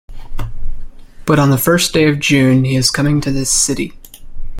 [1.27, 3.93] But on the first day of June he is coming to this city.